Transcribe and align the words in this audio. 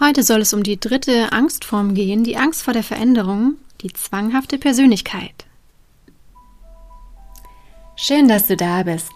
Heute 0.00 0.22
soll 0.22 0.42
es 0.42 0.54
um 0.54 0.62
die 0.62 0.78
dritte 0.78 1.32
Angstform 1.32 1.94
gehen, 1.94 2.22
die 2.22 2.36
Angst 2.36 2.62
vor 2.62 2.72
der 2.72 2.84
Veränderung, 2.84 3.56
die 3.80 3.92
zwanghafte 3.92 4.56
Persönlichkeit. 4.56 5.44
Schön, 7.96 8.28
dass 8.28 8.46
du 8.46 8.56
da 8.56 8.84
bist. 8.84 9.10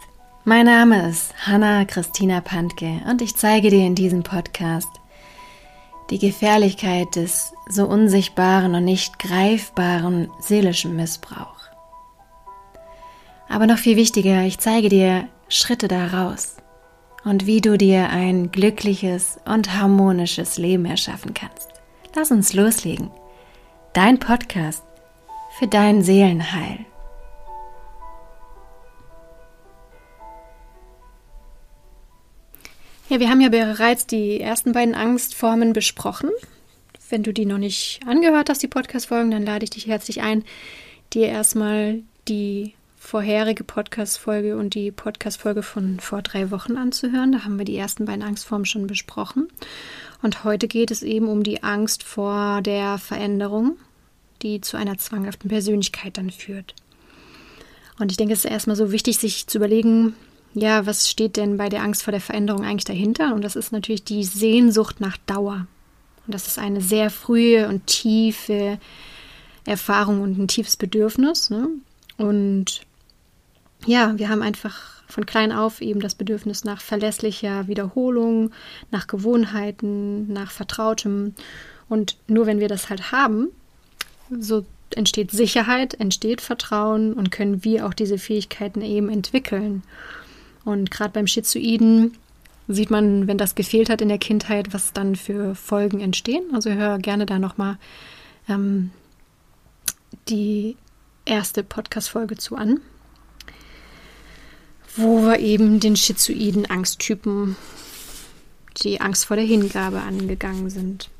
Mein 0.45 0.66
Name 0.66 1.08
ist 1.08 1.34
Hanna 1.46 1.84
Christina 1.84 2.40
Pantke 2.40 3.00
und 3.08 3.22
ich 3.22 3.37
zeige 3.37 3.71
dir 3.71 3.87
in 3.87 3.95
diesem 3.95 4.24
Podcast 4.24 4.88
die 6.10 6.18
Gefährlichkeit 6.18 7.14
des 7.14 7.53
so 7.69 7.87
unsichtbaren 7.87 8.74
und 8.74 8.85
nicht 8.85 9.21
greifbaren 9.21 10.33
seelischen 10.40 10.96
Missbrauchs. 10.96 11.71
Aber 13.49 13.69
noch 13.69 13.78
viel 13.78 13.96
wichtiger, 13.96 14.42
ich 14.42 14.58
zeige 14.58 14.88
dir 14.88 15.28
Schritte 15.49 15.87
daraus 15.87 16.56
und 17.25 17.47
wie 17.47 17.61
du 17.61 17.79
dir 17.79 18.11
ein 18.11 18.51
glückliches 18.51 19.39
und 19.45 19.75
harmonisches 19.75 20.59
Leben 20.59 20.84
erschaffen 20.84 21.34
kannst. 21.34 21.69
Lass 22.15 22.30
uns 22.30 22.52
loslegen. 22.52 23.11
Dein 23.93 24.19
Podcast 24.19 24.83
für 25.59 25.66
dein 25.66 26.03
Seelenheil. 26.03 26.85
Ja, 33.09 33.21
wir 33.21 33.29
haben 33.29 33.43
ja 33.43 33.51
bereits 33.51 34.07
die 34.07 34.41
ersten 34.41 34.73
beiden 34.73 34.95
Angstformen 34.95 35.75
besprochen. 35.75 36.30
Wenn 37.11 37.23
du 37.23 37.33
die 37.33 37.45
noch 37.45 37.59
nicht 37.59 38.01
angehört 38.07 38.49
hast, 38.49 38.63
die 38.63 38.69
Podcast-Folgen, 38.69 39.30
dann 39.30 39.45
lade 39.45 39.65
ich 39.65 39.71
dich 39.71 39.87
herzlich 39.87 40.23
ein, 40.23 40.45
dir 41.13 41.29
erstmal 41.29 42.02
die 42.27 42.73
vorherige 43.02 43.65
Podcast-Folge 43.65 44.56
und 44.56 44.74
die 44.74 44.91
Podcast-Folge 44.91 45.62
von 45.62 46.01
vor 46.01 46.23
drei 46.23 46.51
Wochen 46.51 46.79
anzuhören. 46.79 47.33
Da 47.33 47.45
haben 47.45 47.59
wir 47.59 47.66
die 47.66 47.77
ersten 47.77 48.06
beiden 48.06 48.23
Angstformen 48.23 48.65
schon 48.65 48.87
besprochen. 48.87 49.48
Und 50.23 50.45
heute 50.45 50.66
geht 50.69 50.91
es 50.91 51.02
eben 51.02 51.29
um 51.29 51.43
die 51.43 51.62
Angst 51.62 52.05
vor 52.05 52.62
der 52.62 52.96
Veränderung, 52.96 53.77
die 54.41 54.62
zu 54.62 54.79
einer 54.79 54.96
zwanghaften 54.96 55.51
Persönlichkeit 55.51 56.16
dann 56.16 56.30
führt. 56.30 56.74
Und 57.99 58.10
ich 58.12 58.16
denke, 58.16 58.32
es 58.32 58.45
ist 58.46 58.51
erstmal 58.51 58.77
so 58.77 58.93
wichtig, 58.93 59.18
sich 59.18 59.46
zu 59.46 59.59
überlegen, 59.59 60.15
ja, 60.55 60.87
was 60.87 61.10
steht 61.10 61.37
denn 61.37 61.59
bei 61.59 61.68
der 61.68 61.82
Angst 61.82 62.05
vor 62.05 62.12
der 62.12 62.21
Veränderung 62.21 62.65
eigentlich 62.65 62.84
dahinter? 62.84 63.34
Und 63.34 63.43
das 63.43 63.57
ist 63.57 63.73
natürlich 63.73 64.05
die 64.05 64.24
Sehnsucht 64.24 65.00
nach 65.00 65.18
Dauer. 65.27 65.66
Und 66.27 66.34
das 66.34 66.46
ist 66.46 66.58
eine 66.58 66.80
sehr 66.80 67.10
frühe 67.10 67.68
und 67.68 67.88
tiefe 67.88 68.78
Erfahrung 69.66 70.22
und 70.22 70.38
ein 70.38 70.48
tiefes 70.48 70.77
Bedürfnis. 70.77 71.50
Ne? 71.50 71.68
Und 72.16 72.86
ja, 73.86 74.19
wir 74.19 74.28
haben 74.28 74.42
einfach 74.42 75.02
von 75.08 75.27
klein 75.27 75.52
auf 75.52 75.80
eben 75.80 76.00
das 76.00 76.14
Bedürfnis 76.14 76.64
nach 76.64 76.80
verlässlicher 76.80 77.69
Wiederholung, 77.69 78.50
nach 78.91 79.06
Gewohnheiten, 79.06 80.33
nach 80.33 80.50
Vertrautem. 80.50 81.34
Und 81.89 82.16
nur 82.27 82.47
wenn 82.47 82.61
wir 82.61 82.69
das 82.69 82.89
halt 82.89 83.12
haben, 83.12 83.48
so 84.30 84.64
entsteht 84.94 85.30
Sicherheit, 85.30 85.94
entsteht 85.94 86.41
Vertrauen 86.41 87.12
und 87.12 87.30
können 87.30 87.64
wir 87.64 87.86
auch 87.86 87.94
diese 87.94 88.19
Fähigkeiten 88.19 88.83
eben 88.83 89.08
entwickeln. 89.08 89.83
Und 90.64 90.91
gerade 90.91 91.12
beim 91.12 91.27
Schizoiden 91.27 92.17
sieht 92.69 92.91
man, 92.91 93.27
wenn 93.27 93.39
das 93.39 93.55
gefehlt 93.55 93.91
hat 93.91 94.00
in 94.00 94.08
der 94.08 94.19
Kindheit, 94.19 94.72
was 94.72 94.92
dann 94.92 95.17
für 95.17 95.55
Folgen 95.55 96.00
entstehen. 96.00 96.44
Also 96.55 96.70
hör 96.70 96.98
gerne 96.98 97.27
da 97.27 97.39
nochmal 97.39 97.78
ähm, 98.48 98.91
die 100.28 100.77
erste 101.24 101.62
Podcast-Folge 101.62 102.36
zu 102.36 102.56
an 102.56 102.80
wo 104.96 105.22
wir 105.22 105.38
eben 105.38 105.80
den 105.80 105.96
schizoiden 105.96 106.66
Angsttypen, 106.66 107.56
die 108.82 109.00
Angst 109.00 109.26
vor 109.26 109.36
der 109.36 109.46
Hingabe 109.46 110.00
angegangen 110.00 110.70
sind. 110.70 111.10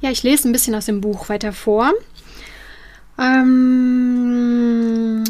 Ja, 0.00 0.10
ich 0.10 0.22
lese 0.22 0.48
ein 0.48 0.52
bisschen 0.52 0.74
aus 0.74 0.86
dem 0.86 1.00
Buch 1.00 1.28
weiter 1.28 1.52
vor. 1.52 1.92
Ähm, 3.18 5.24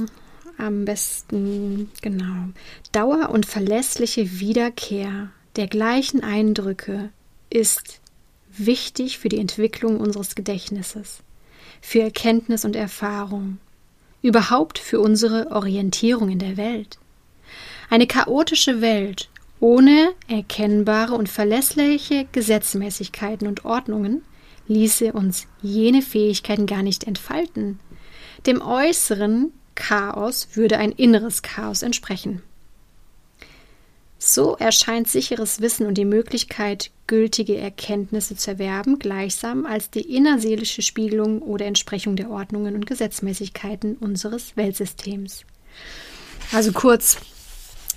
am 0.57 0.85
besten, 0.85 1.91
genau. 2.01 2.49
Dauer 2.93 3.31
und 3.31 3.47
verlässliche 3.47 4.41
Wiederkehr 4.41 5.31
der 5.57 5.67
gleichen 5.67 6.23
Eindrücke 6.23 7.11
ist 7.51 8.01
wichtig 8.57 9.19
für 9.19 9.29
die 9.29 9.41
Entwicklung 9.41 10.01
unseres 10.01 10.35
Gedächtnisses, 10.35 11.19
für 11.81 12.01
Erkenntnis 12.01 12.65
und 12.65 12.77
Erfahrung, 12.77 13.59
überhaupt 14.23 14.79
für 14.79 15.01
unsere 15.01 15.51
Orientierung 15.51 16.31
in 16.31 16.39
der 16.39 16.57
Welt. 16.57 16.99
Eine 17.91 18.07
chaotische 18.07 18.81
Welt 18.81 19.29
ohne 19.61 20.13
erkennbare 20.29 21.15
und 21.15 21.29
verlässliche 21.29 22.27
Gesetzmäßigkeiten 22.33 23.47
und 23.47 23.65
Ordnungen 23.65 24.23
ließe 24.67 25.13
uns 25.13 25.47
jene 25.61 26.03
Fähigkeiten 26.03 26.67
gar 26.67 26.83
nicht 26.83 27.05
entfalten. 27.05 27.79
Dem 28.47 28.61
äußeren 28.61 29.53
Chaos 29.75 30.49
würde 30.55 30.79
ein 30.79 30.93
inneres 30.93 31.43
Chaos 31.43 31.83
entsprechen. 31.83 32.43
So 34.25 34.55
erscheint 34.57 35.09
sicheres 35.09 35.61
Wissen 35.61 35.85
und 35.85 35.95
die 35.95 36.05
Möglichkeit, 36.05 36.93
gültige 37.09 37.59
Erkenntnisse 37.59 38.37
zu 38.37 38.53
erwerben, 38.53 39.01
gleichsam 39.01 39.67
als 39.67 39.91
die 39.91 40.15
innerseelische 40.15 40.81
Spiegelung 40.81 41.43
oder 41.43 41.67
Entsprechung 41.67 42.15
der 42.15 42.31
Ordnungen 42.31 42.77
und 42.77 42.87
Gesetzmäßigkeiten 42.87 43.97
unseres 43.97 44.57
Weltsystems. 44.57 45.45
Also 46.53 46.71
kurz, 46.71 47.17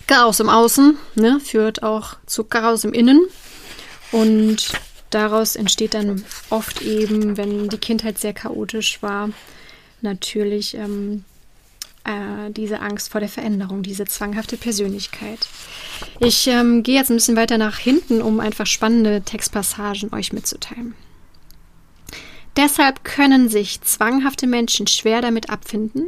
Chaos 0.07 0.39
im 0.39 0.49
Außen 0.49 0.97
ne, 1.13 1.39
führt 1.39 1.83
auch 1.83 2.17
zu 2.25 2.43
Chaos 2.43 2.85
im 2.85 2.93
Innen 2.93 3.27
und 4.11 4.71
daraus 5.11 5.55
entsteht 5.55 5.93
dann 5.93 6.25
oft 6.49 6.81
eben, 6.81 7.37
wenn 7.37 7.69
die 7.69 7.77
Kindheit 7.77 8.17
sehr 8.17 8.33
chaotisch 8.33 9.03
war, 9.03 9.29
natürlich 10.01 10.73
ähm, 10.73 11.23
äh, 12.05 12.51
diese 12.51 12.79
Angst 12.79 13.11
vor 13.11 13.19
der 13.19 13.29
Veränderung, 13.29 13.83
diese 13.83 14.05
zwanghafte 14.05 14.57
Persönlichkeit. 14.57 15.39
Ich 16.19 16.47
ähm, 16.47 16.83
gehe 16.83 16.95
jetzt 16.95 17.09
ein 17.09 17.17
bisschen 17.17 17.35
weiter 17.35 17.57
nach 17.57 17.77
hinten, 17.77 18.21
um 18.21 18.39
einfach 18.39 18.67
spannende 18.67 19.21
Textpassagen 19.21 20.13
euch 20.13 20.31
mitzuteilen. 20.31 20.95
Deshalb 22.55 23.03
können 23.03 23.49
sich 23.49 23.81
zwanghafte 23.81 24.47
Menschen 24.47 24.87
schwer 24.87 25.21
damit 25.21 25.49
abfinden, 25.49 26.07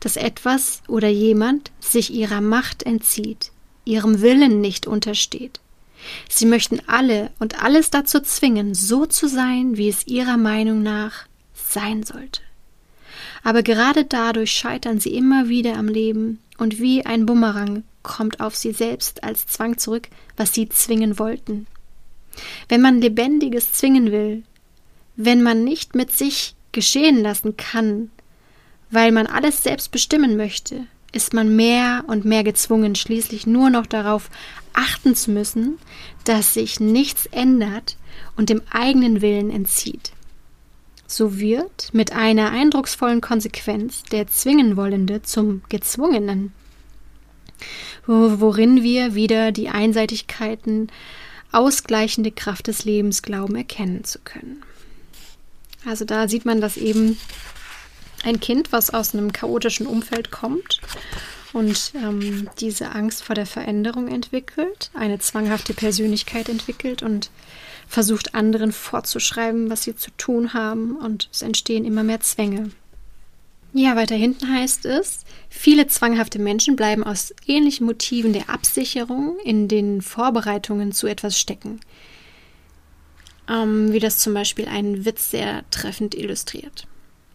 dass 0.00 0.16
etwas 0.16 0.82
oder 0.86 1.08
jemand 1.08 1.70
sich 1.80 2.12
ihrer 2.12 2.40
Macht 2.40 2.82
entzieht, 2.82 3.52
ihrem 3.84 4.20
Willen 4.20 4.60
nicht 4.60 4.86
untersteht. 4.86 5.60
Sie 6.28 6.46
möchten 6.46 6.80
alle 6.86 7.30
und 7.38 7.62
alles 7.62 7.90
dazu 7.90 8.20
zwingen, 8.20 8.74
so 8.74 9.06
zu 9.06 9.28
sein, 9.28 9.76
wie 9.76 9.88
es 9.88 10.06
ihrer 10.06 10.36
Meinung 10.36 10.82
nach 10.82 11.26
sein 11.54 12.02
sollte. 12.02 12.40
Aber 13.48 13.62
gerade 13.62 14.04
dadurch 14.04 14.52
scheitern 14.52 15.00
sie 15.00 15.14
immer 15.14 15.48
wieder 15.48 15.78
am 15.78 15.88
Leben 15.88 16.38
und 16.58 16.80
wie 16.80 17.06
ein 17.06 17.24
Bumerang 17.24 17.82
kommt 18.02 18.40
auf 18.40 18.54
sie 18.54 18.72
selbst 18.72 19.24
als 19.24 19.46
Zwang 19.46 19.78
zurück, 19.78 20.08
was 20.36 20.52
sie 20.52 20.68
zwingen 20.68 21.18
wollten. 21.18 21.66
Wenn 22.68 22.82
man 22.82 23.00
Lebendiges 23.00 23.72
zwingen 23.72 24.12
will, 24.12 24.42
wenn 25.16 25.42
man 25.42 25.64
nicht 25.64 25.94
mit 25.94 26.12
sich 26.12 26.56
geschehen 26.72 27.22
lassen 27.22 27.56
kann, 27.56 28.10
weil 28.90 29.12
man 29.12 29.26
alles 29.26 29.62
selbst 29.62 29.92
bestimmen 29.92 30.36
möchte, 30.36 30.84
ist 31.12 31.32
man 31.32 31.56
mehr 31.56 32.04
und 32.06 32.26
mehr 32.26 32.44
gezwungen, 32.44 32.96
schließlich 32.96 33.46
nur 33.46 33.70
noch 33.70 33.86
darauf 33.86 34.28
achten 34.74 35.16
zu 35.16 35.30
müssen, 35.30 35.78
dass 36.24 36.52
sich 36.52 36.80
nichts 36.80 37.24
ändert 37.24 37.96
und 38.36 38.50
dem 38.50 38.60
eigenen 38.70 39.22
Willen 39.22 39.48
entzieht. 39.48 40.12
So 41.10 41.38
wird 41.38 41.88
mit 41.94 42.12
einer 42.12 42.50
eindrucksvollen 42.50 43.22
Konsequenz 43.22 44.02
der 44.02 44.26
Zwingenwollende 44.26 45.22
zum 45.22 45.62
Gezwungenen, 45.70 46.52
worin 48.06 48.82
wir 48.82 49.14
wieder 49.14 49.50
die 49.50 49.70
Einseitigkeiten 49.70 50.88
ausgleichende 51.50 52.30
Kraft 52.30 52.66
des 52.66 52.84
Lebens 52.84 53.22
glauben 53.22 53.56
erkennen 53.56 54.04
zu 54.04 54.18
können. 54.18 54.62
Also 55.86 56.04
da 56.04 56.28
sieht 56.28 56.44
man, 56.44 56.60
dass 56.60 56.76
eben 56.76 57.18
ein 58.22 58.38
Kind, 58.38 58.70
was 58.70 58.90
aus 58.90 59.14
einem 59.14 59.32
chaotischen 59.32 59.86
Umfeld 59.86 60.30
kommt 60.30 60.82
und 61.54 61.92
ähm, 61.94 62.50
diese 62.60 62.90
Angst 62.90 63.22
vor 63.22 63.34
der 63.34 63.46
Veränderung 63.46 64.08
entwickelt, 64.08 64.90
eine 64.92 65.18
zwanghafte 65.20 65.72
Persönlichkeit 65.72 66.50
entwickelt 66.50 67.02
und 67.02 67.30
versucht 67.88 68.34
anderen 68.34 68.72
vorzuschreiben, 68.72 69.70
was 69.70 69.82
sie 69.82 69.96
zu 69.96 70.10
tun 70.12 70.52
haben 70.52 70.96
und 70.96 71.28
es 71.32 71.42
entstehen 71.42 71.84
immer 71.84 72.04
mehr 72.04 72.20
Zwänge. 72.20 72.70
Ja, 73.72 73.96
weiter 73.96 74.14
hinten 74.14 74.52
heißt 74.52 74.86
es, 74.86 75.24
viele 75.48 75.86
zwanghafte 75.86 76.38
Menschen 76.38 76.76
bleiben 76.76 77.04
aus 77.04 77.34
ähnlichen 77.46 77.86
Motiven 77.86 78.32
der 78.32 78.48
Absicherung 78.48 79.38
in 79.44 79.68
den 79.68 80.00
Vorbereitungen 80.00 80.92
zu 80.92 81.06
etwas 81.06 81.38
stecken. 81.38 81.80
Ähm, 83.48 83.92
wie 83.92 84.00
das 84.00 84.18
zum 84.18 84.34
Beispiel 84.34 84.66
ein 84.68 85.04
Witz 85.04 85.30
sehr 85.30 85.64
treffend 85.70 86.14
illustriert. 86.14 86.86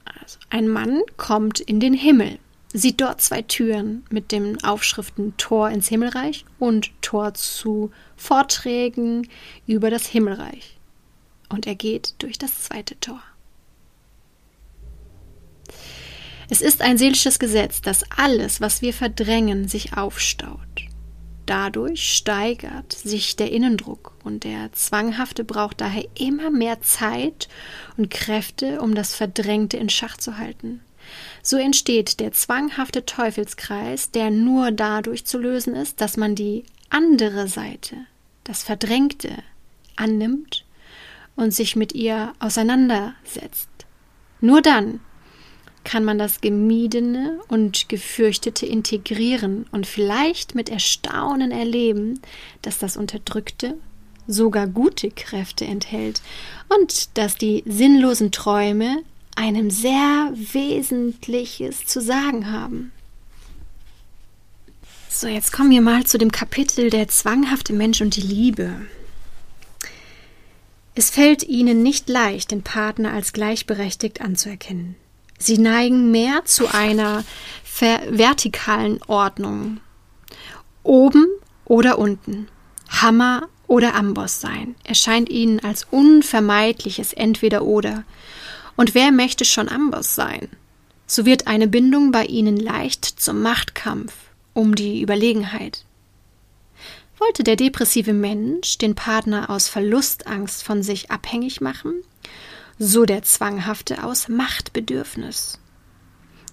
Also, 0.05 0.37
ein 0.49 0.67
Mann 0.67 1.01
kommt 1.17 1.59
in 1.59 1.79
den 1.79 1.93
Himmel. 1.93 2.39
Sieht 2.73 2.99
dort 3.01 3.21
zwei 3.21 3.43
Türen 3.43 4.03
mit 4.09 4.31
den 4.31 4.63
Aufschriften 4.63 5.37
Tor 5.37 5.69
ins 5.69 5.87
Himmelreich 5.87 6.45
und 6.59 6.89
Tor 7.01 7.35
zu 7.35 7.91
Vorträgen 8.17 9.27
über 9.67 9.89
das 9.89 10.07
Himmelreich. 10.07 10.77
Und 11.49 11.67
er 11.67 11.75
geht 11.75 12.15
durch 12.17 12.39
das 12.39 12.63
zweite 12.63 12.99
Tor. 12.99 13.21
Es 16.49 16.61
ist 16.61 16.81
ein 16.81 16.97
seelisches 16.97 17.39
Gesetz, 17.39 17.81
dass 17.81 18.03
alles, 18.17 18.59
was 18.59 18.81
wir 18.81 18.93
verdrängen, 18.93 19.67
sich 19.67 19.95
aufstaut. 19.95 20.59
Dadurch 21.45 22.15
steigert 22.15 22.93
sich 22.93 23.35
der 23.35 23.51
Innendruck 23.51 24.13
und 24.23 24.45
der 24.45 24.71
Zwanghafte 24.71 25.43
braucht 25.43 25.81
daher 25.81 26.05
immer 26.17 26.49
mehr 26.49 26.81
Zeit 26.81 27.49
und 27.97 28.09
Kräfte, 28.09 28.81
um 28.81 28.95
das 28.95 29.13
Verdrängte 29.13 29.77
in 29.77 29.89
Schach 29.89 30.17
zu 30.17 30.37
halten. 30.37 30.81
So 31.41 31.57
entsteht 31.57 32.19
der 32.19 32.31
zwanghafte 32.31 33.05
Teufelskreis, 33.05 34.11
der 34.11 34.31
nur 34.31 34.71
dadurch 34.71 35.25
zu 35.25 35.37
lösen 35.37 35.75
ist, 35.75 36.01
dass 36.01 36.17
man 36.17 36.35
die 36.35 36.63
andere 36.89 37.47
Seite, 37.47 37.97
das 38.43 38.63
Verdrängte, 38.63 39.31
annimmt 39.95 40.65
und 41.35 41.53
sich 41.53 41.75
mit 41.75 41.93
ihr 41.93 42.33
auseinandersetzt. 42.39 43.69
Nur 44.41 44.61
dann 44.61 44.99
kann 45.83 46.05
man 46.05 46.17
das 46.17 46.41
Gemiedene 46.41 47.39
und 47.47 47.89
Gefürchtete 47.89 48.65
integrieren 48.65 49.65
und 49.71 49.85
vielleicht 49.85 50.55
mit 50.55 50.69
Erstaunen 50.69 51.51
erleben, 51.51 52.21
dass 52.61 52.77
das 52.77 52.95
Unterdrückte 52.95 53.77
sogar 54.27 54.67
gute 54.67 55.11
Kräfte 55.11 55.65
enthält 55.65 56.21
und 56.69 57.17
dass 57.17 57.35
die 57.35 57.63
sinnlosen 57.65 58.31
Träume 58.31 59.03
einem 59.35 59.69
sehr 59.69 60.31
Wesentliches 60.33 61.85
zu 61.85 62.01
sagen 62.01 62.51
haben. 62.51 62.91
So, 65.09 65.27
jetzt 65.27 65.51
kommen 65.51 65.69
wir 65.69 65.81
mal 65.81 66.05
zu 66.05 66.17
dem 66.17 66.31
Kapitel 66.31 66.89
der 66.89 67.07
zwanghafte 67.07 67.73
Mensch 67.73 68.01
und 68.01 68.15
die 68.15 68.21
Liebe. 68.21 68.73
Es 70.95 71.09
fällt 71.09 71.43
ihnen 71.43 71.81
nicht 71.81 72.09
leicht, 72.09 72.51
den 72.51 72.63
Partner 72.63 73.13
als 73.13 73.33
gleichberechtigt 73.33 74.21
anzuerkennen. 74.21 74.95
Sie 75.39 75.57
neigen 75.57 76.11
mehr 76.11 76.45
zu 76.45 76.67
einer 76.67 77.23
vertikalen 78.09 79.01
Ordnung. 79.07 79.79
Oben 80.83 81.25
oder 81.65 81.97
unten, 81.97 82.47
Hammer 82.89 83.47
oder 83.67 83.95
Amboss 83.95 84.39
sein, 84.41 84.75
erscheint 84.83 85.29
ihnen 85.29 85.59
als 85.59 85.87
unvermeidliches 85.89 87.13
Entweder-Oder. 87.13 88.03
Und 88.75 88.95
wer 88.95 89.11
möchte 89.11 89.45
schon 89.45 89.69
Amboss 89.69 90.15
sein? 90.15 90.49
So 91.05 91.25
wird 91.25 91.47
eine 91.47 91.67
Bindung 91.67 92.11
bei 92.11 92.25
ihnen 92.25 92.57
leicht 92.57 93.05
zum 93.05 93.41
Machtkampf 93.41 94.13
um 94.53 94.75
die 94.75 95.01
Überlegenheit. 95.01 95.85
Wollte 97.17 97.43
der 97.43 97.55
depressive 97.55 98.13
Mensch 98.13 98.77
den 98.77 98.95
Partner 98.95 99.49
aus 99.49 99.67
Verlustangst 99.67 100.63
von 100.63 100.83
sich 100.83 101.11
abhängig 101.11 101.61
machen, 101.61 102.03
so 102.79 103.05
der 103.05 103.23
Zwanghafte 103.23 104.03
aus 104.03 104.27
Machtbedürfnis. 104.27 105.59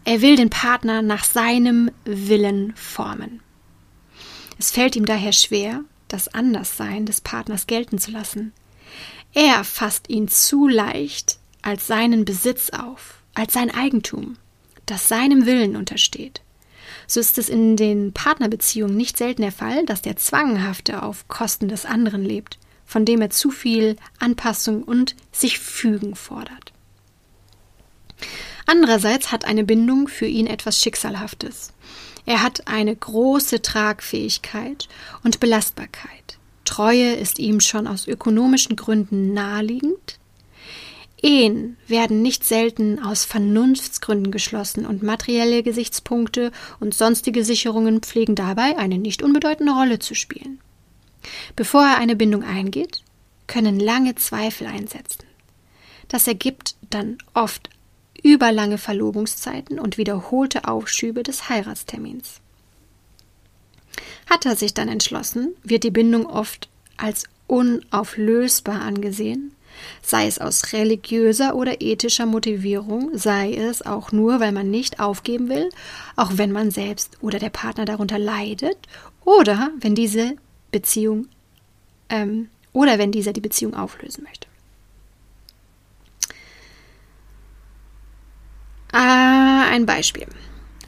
Er 0.05 0.23
will 0.23 0.37
den 0.37 0.50
Partner 0.50 1.02
nach 1.02 1.25
seinem 1.25 1.90
Willen 2.05 2.75
formen. 2.76 3.40
Es 4.58 4.70
fällt 4.70 4.96
ihm 4.96 5.06
daher 5.06 5.32
schwer, 5.32 5.84
das 6.08 6.28
Anderssein 6.28 7.06
des 7.06 7.20
Partners 7.20 7.66
gelten 7.66 7.99
zu 7.99 8.11
lassen. 8.11 8.52
Er 9.32 9.64
fasst 9.64 10.08
ihn 10.08 10.28
zu 10.28 10.69
leicht 10.69 11.38
als 11.62 11.87
seinen 11.87 12.25
Besitz 12.25 12.71
auf, 12.71 13.23
als 13.35 13.53
sein 13.53 13.71
Eigentum, 13.71 14.37
das 14.87 15.09
seinem 15.09 15.47
Willen 15.47 15.77
untersteht. 15.77 16.43
So 17.07 17.21
ist 17.21 17.39
es 17.39 17.49
in 17.49 17.77
den 17.77 18.12
Partnerbeziehungen 18.12 18.97
nicht 18.97 19.17
selten 19.17 19.43
der 19.43 19.53
Fall, 19.53 19.85
dass 19.87 20.03
der 20.03 20.17
Zwanghafte 20.17 21.03
auf 21.03 21.29
Kosten 21.29 21.69
des 21.69 21.87
anderen 21.87 22.25
lebt 22.25 22.59
von 22.91 23.05
dem 23.05 23.21
er 23.21 23.31
zu 23.31 23.53
viel 23.53 23.95
Anpassung 24.19 24.83
und 24.83 25.15
sich 25.31 25.61
fügen 25.61 26.17
fordert. 26.17 26.73
Andererseits 28.67 29.31
hat 29.31 29.45
eine 29.45 29.62
Bindung 29.62 30.09
für 30.09 30.27
ihn 30.27 30.49
etwas 30.49 30.81
Schicksalhaftes. 30.81 31.73
Er 32.27 32.43
hat 32.43 32.67
eine 32.67 32.95
große 32.95 33.62
Tragfähigkeit 33.62 34.89
und 35.23 35.39
Belastbarkeit. 35.39 36.39
Treue 36.65 37.15
ist 37.15 37.39
ihm 37.39 37.61
schon 37.61 37.87
aus 37.87 38.09
ökonomischen 38.09 38.75
Gründen 38.75 39.35
naheliegend. 39.35 40.19
Ehen 41.22 41.76
werden 41.87 42.22
nicht 42.22 42.44
selten 42.44 42.99
aus 42.99 43.25
Vernunftsgründen 43.25 44.32
geschlossen 44.32 44.87
und 44.87 45.02
materielle 45.02 45.62
Gesichtspunkte 45.62 46.50
und 46.78 46.94
sonstige 46.94 47.44
Sicherungen 47.44 48.00
pflegen 48.00 48.34
dabei 48.34 48.78
eine 48.78 48.99
nicht 48.99 49.22
unbedeutende 49.22 49.72
Rolle 49.72 49.99
zu 49.99 50.14
spielen. 50.14 50.61
Bevor 51.56 51.82
er 51.82 51.99
eine 51.99 52.17
Bindung 52.17 52.43
eingeht, 52.43 53.02
können 53.46 53.78
lange 53.78 54.14
Zweifel 54.14 54.67
einsetzen. 54.67 55.25
Das 56.08 56.26
ergibt 56.26 56.75
dann 56.88 57.19
oft 57.34 57.69
überlange 58.23 58.78
Verlobungszeiten 58.78 59.78
und 59.78 59.99
wiederholte 59.99 60.66
Aufschübe 60.66 61.23
des 61.23 61.49
Heiratstermins. 61.49 62.40
Hat 64.28 64.46
er 64.46 64.56
sich 64.56 64.75
dann 64.75 64.88
entschlossen, 64.88 65.55
wird 65.62 65.84
die 65.84 65.90
Bindung 65.90 66.26
oft 66.26 66.69
als 66.96 67.25
unauflösbar 67.46 68.81
angesehen, 68.81 69.52
sei 70.03 70.27
es 70.27 70.38
aus 70.38 70.73
religiöser 70.73 71.55
oder 71.55 71.81
ethischer 71.81 72.27
Motivierung, 72.27 73.11
sei 73.17 73.55
es 73.55 73.82
auch 73.82 74.12
nur, 74.12 74.41
weil 74.41 74.53
man 74.53 74.71
nicht 74.71 75.00
aufgeben 75.00 75.49
will, 75.49 75.71
auch 76.17 76.32
wenn 76.35 76.53
man 76.53 76.71
selbst 76.71 77.19
oder 77.21 77.38
der 77.38 77.50
Partner 77.50 77.85
darunter 77.85 78.19
leidet, 78.19 78.79
oder 79.25 79.71
wenn 79.81 79.94
diese 79.94 80.37
Beziehung 80.71 81.29
ähm, 82.09 82.49
oder 82.73 82.99
wenn 82.99 83.12
dieser 83.12 83.32
die 83.32 83.41
Beziehung 83.41 83.75
auflösen 83.75 84.25
möchte. 84.25 84.49
Ah, 88.93 89.69
ein 89.71 89.87
Beispiel. 89.87 90.26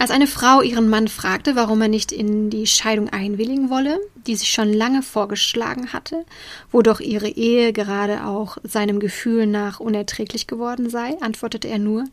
Als 0.03 0.11
eine 0.11 0.27
Frau 0.27 0.63
ihren 0.63 0.89
Mann 0.89 1.07
fragte, 1.07 1.55
warum 1.55 1.81
er 1.81 1.87
nicht 1.87 2.11
in 2.11 2.51
die 2.51 2.67
Scheidung 2.67 3.09
einwilligen 3.11 3.71
wolle, 3.71 4.01
die 4.27 4.35
sich 4.35 4.51
schon 4.51 4.73
lange 4.73 5.01
vorgeschlagen 5.01 5.93
hatte, 5.93 6.25
wo 6.73 6.83
doch 6.83 6.99
ihre 6.99 7.29
Ehe 7.29 7.73
gerade 7.73 8.27
auch 8.27 8.59
seinem 8.65 8.99
Gefühl 8.99 9.47
nach 9.47 9.79
unerträglich 9.79 10.49
geworden 10.49 10.91
sei, 10.91 11.17
antwortete 11.21 11.69
er 11.69 11.79
nur, 11.79 12.07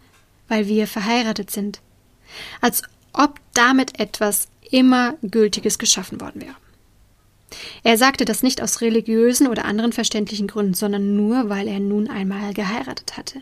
weil 0.48 0.68
wir 0.68 0.86
verheiratet 0.86 1.50
sind. 1.50 1.82
Als 2.62 2.84
ob 3.12 3.40
damit 3.56 4.00
etwas 4.00 4.50
immer 4.70 5.16
Gültiges 5.24 5.80
geschaffen 5.80 6.22
worden 6.22 6.42
wäre. 6.42 6.56
Er 7.82 7.98
sagte 7.98 8.24
das 8.24 8.44
nicht 8.44 8.62
aus 8.62 8.82
religiösen 8.82 9.48
oder 9.48 9.66
anderen 9.66 9.94
verständlichen 9.94 10.46
Gründen, 10.46 10.76
sondern 10.76 11.16
nur, 11.16 11.50
weil 11.50 11.68
er 11.68 11.80
nun 11.80 12.08
einmal 12.08 12.54
geheiratet 12.54 13.18
hatte. 13.18 13.42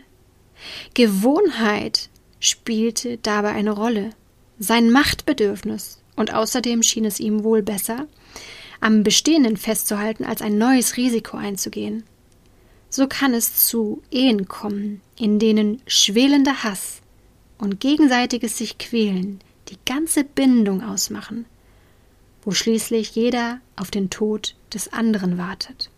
Gewohnheit 0.94 2.08
spielte 2.40 3.18
dabei 3.18 3.50
eine 3.50 3.72
Rolle, 3.72 4.12
sein 4.58 4.90
Machtbedürfnis, 4.90 6.00
und 6.16 6.34
außerdem 6.34 6.82
schien 6.82 7.04
es 7.04 7.20
ihm 7.20 7.44
wohl 7.44 7.62
besser, 7.62 8.06
am 8.80 9.02
Bestehenden 9.02 9.56
festzuhalten, 9.56 10.24
als 10.24 10.42
ein 10.42 10.58
neues 10.58 10.96
Risiko 10.96 11.36
einzugehen. 11.36 12.04
So 12.90 13.06
kann 13.06 13.34
es 13.34 13.66
zu 13.66 14.02
Ehen 14.10 14.48
kommen, 14.48 15.00
in 15.16 15.38
denen 15.38 15.82
schwelender 15.86 16.64
Hass 16.64 17.02
und 17.58 17.80
gegenseitiges 17.80 18.58
sich 18.58 18.78
quälen 18.78 19.40
die 19.68 19.78
ganze 19.84 20.24
Bindung 20.24 20.82
ausmachen 20.82 21.44
wo 22.48 22.52
schließlich 22.52 23.14
jeder 23.14 23.60
auf 23.76 23.90
den 23.90 24.08
Tod 24.08 24.54
des 24.72 24.90
anderen 24.90 25.36
wartet. 25.36 25.90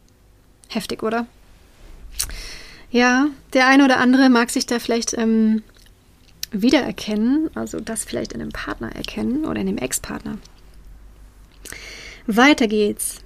Heftig, 0.68 1.04
oder? 1.04 1.28
Ja, 2.90 3.28
der 3.52 3.68
eine 3.68 3.84
oder 3.84 3.98
andere 3.98 4.28
mag 4.30 4.50
sich 4.50 4.66
da 4.66 4.80
vielleicht 4.80 5.14
ähm, 5.16 5.62
wiedererkennen, 6.50 7.50
also 7.54 7.80
das 7.80 8.04
vielleicht 8.04 8.32
in 8.32 8.40
einem 8.40 8.50
Partner 8.50 8.94
erkennen 8.94 9.44
oder 9.44 9.60
in 9.60 9.66
dem 9.66 9.78
Ex-Partner. 9.78 10.38
Weiter 12.26 12.68
geht's 12.68 13.22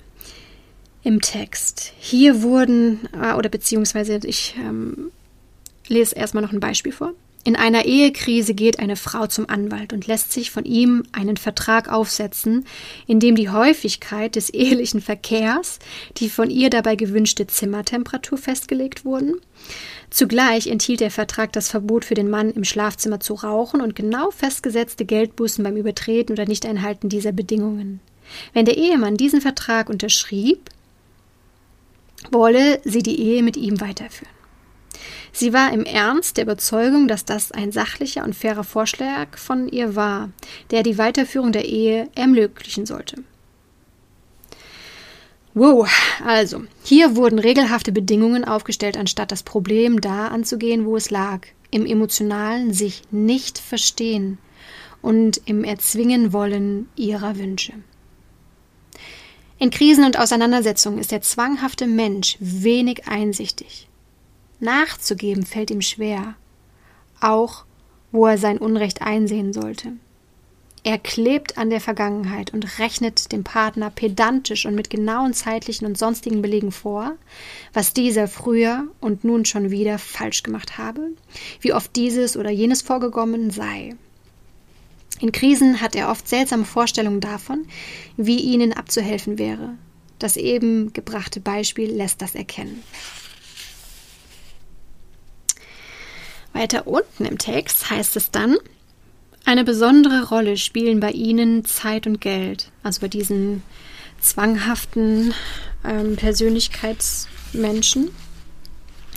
im 1.02 1.20
Text. 1.20 1.92
Hier 1.98 2.42
wurden, 2.42 3.08
äh, 3.12 3.34
oder 3.34 3.48
beziehungsweise 3.48 4.18
ich 4.24 4.56
ähm, 4.58 5.10
lese 5.88 6.16
erstmal 6.16 6.42
noch 6.42 6.52
ein 6.52 6.60
Beispiel 6.60 6.92
vor. 6.92 7.12
In 7.46 7.56
einer 7.56 7.84
Ehekrise 7.84 8.54
geht 8.54 8.78
eine 8.78 8.96
Frau 8.96 9.26
zum 9.26 9.50
Anwalt 9.50 9.92
und 9.92 10.06
lässt 10.06 10.32
sich 10.32 10.50
von 10.50 10.64
ihm 10.64 11.02
einen 11.12 11.36
Vertrag 11.36 11.92
aufsetzen, 11.92 12.64
in 13.06 13.20
dem 13.20 13.36
die 13.36 13.50
Häufigkeit 13.50 14.34
des 14.34 14.48
ehelichen 14.48 15.02
Verkehrs, 15.02 15.78
die 16.16 16.30
von 16.30 16.48
ihr 16.48 16.70
dabei 16.70 16.96
gewünschte 16.96 17.46
Zimmertemperatur 17.46 18.38
festgelegt 18.38 19.04
wurden. 19.04 19.34
Zugleich 20.08 20.68
enthielt 20.68 21.00
der 21.00 21.10
Vertrag 21.10 21.52
das 21.52 21.68
Verbot 21.68 22.06
für 22.06 22.14
den 22.14 22.30
Mann 22.30 22.50
im 22.50 22.64
Schlafzimmer 22.64 23.20
zu 23.20 23.34
rauchen 23.34 23.82
und 23.82 23.94
genau 23.94 24.30
festgesetzte 24.30 25.04
Geldbußen 25.04 25.62
beim 25.62 25.76
Übertreten 25.76 26.32
oder 26.32 26.46
Nichteinhalten 26.46 27.10
dieser 27.10 27.32
Bedingungen. 27.32 28.00
Wenn 28.54 28.64
der 28.64 28.78
Ehemann 28.78 29.18
diesen 29.18 29.42
Vertrag 29.42 29.90
unterschrieb, 29.90 30.70
wolle 32.30 32.80
sie 32.84 33.02
die 33.02 33.20
Ehe 33.20 33.42
mit 33.42 33.58
ihm 33.58 33.82
weiterführen. 33.82 34.43
Sie 35.36 35.52
war 35.52 35.72
im 35.72 35.84
Ernst 35.84 36.36
der 36.36 36.44
Überzeugung, 36.44 37.08
dass 37.08 37.24
das 37.24 37.50
ein 37.50 37.72
sachlicher 37.72 38.22
und 38.22 38.36
fairer 38.36 38.62
Vorschlag 38.62 39.36
von 39.36 39.68
ihr 39.68 39.96
war, 39.96 40.30
der 40.70 40.84
die 40.84 40.96
Weiterführung 40.96 41.50
der 41.50 41.64
Ehe 41.64 42.08
ermöglichen 42.14 42.86
sollte. 42.86 43.16
Wow, 45.52 45.90
also, 46.24 46.62
hier 46.84 47.16
wurden 47.16 47.40
regelhafte 47.40 47.90
Bedingungen 47.90 48.44
aufgestellt, 48.44 48.96
anstatt 48.96 49.32
das 49.32 49.42
Problem 49.42 50.00
da 50.00 50.28
anzugehen, 50.28 50.86
wo 50.86 50.96
es 50.96 51.10
lag, 51.10 51.40
im 51.72 51.84
emotionalen 51.84 52.72
sich 52.72 53.02
nicht 53.10 53.58
verstehen 53.58 54.38
und 55.02 55.40
im 55.46 55.64
Erzwingen 55.64 56.32
wollen 56.32 56.88
ihrer 56.94 57.38
Wünsche. 57.38 57.72
In 59.58 59.70
Krisen 59.70 60.04
und 60.04 60.16
Auseinandersetzungen 60.16 60.98
ist 60.98 61.10
der 61.10 61.22
zwanghafte 61.22 61.88
Mensch 61.88 62.36
wenig 62.38 63.08
einsichtig. 63.08 63.88
Nachzugeben 64.64 65.46
fällt 65.46 65.70
ihm 65.70 65.82
schwer, 65.82 66.34
auch 67.20 67.64
wo 68.10 68.26
er 68.26 68.38
sein 68.38 68.58
Unrecht 68.58 69.02
einsehen 69.02 69.52
sollte. 69.52 69.92
Er 70.86 70.98
klebt 70.98 71.56
an 71.56 71.70
der 71.70 71.80
Vergangenheit 71.80 72.52
und 72.52 72.78
rechnet 72.78 73.32
dem 73.32 73.42
Partner 73.42 73.88
pedantisch 73.88 74.66
und 74.66 74.74
mit 74.74 74.90
genauen 74.90 75.32
zeitlichen 75.32 75.86
und 75.86 75.96
sonstigen 75.96 76.42
Belegen 76.42 76.72
vor, 76.72 77.16
was 77.72 77.94
dieser 77.94 78.28
früher 78.28 78.86
und 79.00 79.24
nun 79.24 79.46
schon 79.46 79.70
wieder 79.70 79.98
falsch 79.98 80.42
gemacht 80.42 80.76
habe, 80.76 81.12
wie 81.60 81.72
oft 81.72 81.96
dieses 81.96 82.36
oder 82.36 82.50
jenes 82.50 82.82
vorgekommen 82.82 83.50
sei. 83.50 83.96
In 85.20 85.32
Krisen 85.32 85.80
hat 85.80 85.96
er 85.96 86.10
oft 86.10 86.28
seltsame 86.28 86.66
Vorstellungen 86.66 87.20
davon, 87.20 87.66
wie 88.18 88.40
ihnen 88.40 88.74
abzuhelfen 88.74 89.38
wäre. 89.38 89.78
Das 90.18 90.36
eben 90.36 90.92
gebrachte 90.92 91.40
Beispiel 91.40 91.90
lässt 91.90 92.20
das 92.20 92.34
erkennen. 92.34 92.82
Weiter 96.54 96.86
unten 96.86 97.24
im 97.24 97.36
Text 97.36 97.90
heißt 97.90 98.16
es 98.16 98.30
dann, 98.30 98.56
eine 99.44 99.64
besondere 99.64 100.28
Rolle 100.28 100.56
spielen 100.56 101.00
bei 101.00 101.10
ihnen 101.10 101.64
Zeit 101.64 102.06
und 102.06 102.20
Geld, 102.20 102.70
also 102.82 103.02
bei 103.02 103.08
diesen 103.08 103.62
zwanghaften 104.20 105.34
ähm, 105.84 106.16
Persönlichkeitsmenschen. 106.16 108.10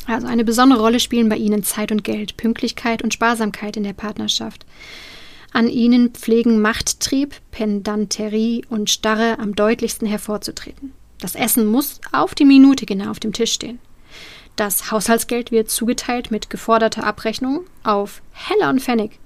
Also 0.06 0.28
eine 0.28 0.44
besondere 0.44 0.80
Rolle 0.82 1.00
spielen 1.00 1.30
bei 1.30 1.38
ihnen 1.38 1.64
Zeit 1.64 1.92
und 1.92 2.04
Geld, 2.04 2.36
Pünktlichkeit 2.38 3.04
und 3.04 3.14
Sparsamkeit 3.14 3.78
in 3.78 3.84
der 3.84 3.94
Partnerschaft. 3.94 4.66
An 5.54 5.70
ihnen 5.70 6.12
pflegen 6.12 6.62
Machttrieb, 6.62 7.36
Pendanterie 7.52 8.66
und 8.70 8.90
Starre 8.90 9.40
am 9.40 9.56
deutlichsten 9.56 10.08
hervorzutreten. 10.08 10.92
Das 11.20 11.36
Essen 11.36 11.66
muss 11.66 12.02
auf 12.12 12.36
die 12.36 12.46
Minute 12.46 12.86
genau 12.86 13.12
auf 13.12 13.20
dem 13.20 13.34
Tisch 13.34 13.54
stehen. 13.54 13.80
Das 14.58 14.92
Haushaltsgeld 14.92 15.52
wird 15.52 15.70
zugeteilt 15.70 16.32
mit 16.32 16.50
geforderter 16.50 17.04
Abrechnung 17.04 17.66
auf 17.84 18.24
Heller 18.34 18.70
und 18.70 18.82
Pfennig. 18.82 19.20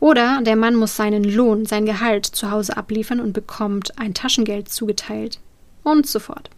Oder 0.00 0.42
der 0.42 0.54
Mann 0.54 0.76
muss 0.76 0.96
seinen 0.96 1.24
Lohn, 1.24 1.64
sein 1.64 1.86
Gehalt 1.86 2.26
zu 2.26 2.50
Hause 2.50 2.76
abliefern 2.76 3.20
und 3.20 3.32
bekommt 3.32 3.98
ein 3.98 4.12
Taschengeld 4.12 4.68
zugeteilt. 4.68 5.40
Und 5.82 6.06
so 6.06 6.18
fort. 6.20 6.50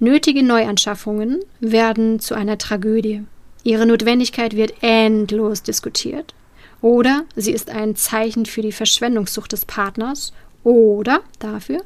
Nötige 0.00 0.42
Neuanschaffungen 0.42 1.40
werden 1.60 2.20
zu 2.20 2.34
einer 2.34 2.58
Tragödie. 2.58 3.24
Ihre 3.64 3.86
Notwendigkeit 3.86 4.54
wird 4.54 4.74
endlos 4.82 5.62
diskutiert. 5.62 6.34
Oder 6.82 7.24
sie 7.36 7.52
ist 7.52 7.70
ein 7.70 7.96
Zeichen 7.96 8.44
für 8.44 8.60
die 8.60 8.72
Verschwendungssucht 8.72 9.50
des 9.50 9.64
Partners 9.64 10.34
oder 10.62 11.20
dafür, 11.38 11.80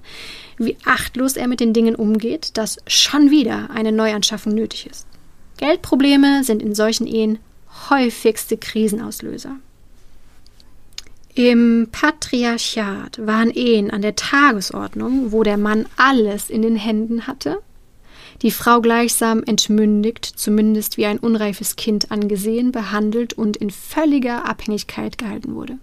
wie 0.61 0.77
achtlos 0.85 1.37
er 1.37 1.49
mit 1.49 1.61
den 1.61 1.73
Dingen 1.73 1.95
umgeht, 1.95 2.57
dass 2.57 2.77
schon 2.87 3.31
wieder 3.31 3.71
eine 3.71 3.93
Neuanschaffung 3.93 4.55
nötig 4.55 4.87
ist. 4.87 5.07
Geldprobleme 5.57 6.45
sind 6.45 6.63
in 6.63 6.75
solchen 6.75 7.07
Ehen 7.07 7.39
häufigste 7.91 8.57
Krisenauslöser. 8.57 9.57
Im 11.35 11.89
Patriarchat 11.91 13.25
waren 13.27 13.51
Ehen 13.51 13.91
an 13.91 14.03
der 14.03 14.17
Tagesordnung, 14.17 15.33
wo 15.33 15.43
der 15.43 15.57
Mann 15.57 15.87
alles 15.97 16.51
in 16.51 16.63
den 16.63 16.77
Händen 16.77 17.27
hatte, 17.27 17.59
die 18.43 18.51
Frau 18.51 18.81
gleichsam 18.81 19.43
entmündigt, 19.45 20.25
zumindest 20.25 20.97
wie 20.97 21.07
ein 21.07 21.19
unreifes 21.19 21.77
Kind 21.77 22.11
angesehen, 22.11 22.73
behandelt 22.73 23.33
und 23.33 23.57
in 23.57 23.71
völliger 23.71 24.47
Abhängigkeit 24.47 25.19
gehalten 25.19 25.55
wurde. 25.55 25.79